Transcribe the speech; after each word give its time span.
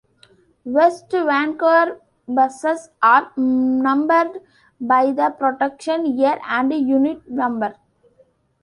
West 0.65 1.11
Vancouver 1.11 1.99
buses 2.27 2.89
are 3.03 3.31
numbered 3.37 4.41
by 4.79 5.11
the 5.11 5.29
production 5.29 6.17
year 6.17 6.39
and 6.43 6.73
unit 6.73 7.29
number. 7.29 7.75